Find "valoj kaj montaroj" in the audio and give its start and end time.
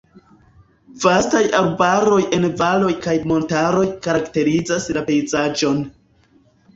2.61-3.83